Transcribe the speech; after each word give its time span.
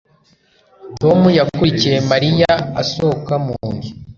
Tom 1.01 1.19
yakurikiye 1.37 1.97
Mariya 2.11 2.53
asohoka 2.81 3.33
mu 3.45 3.55
nzu 3.73 3.91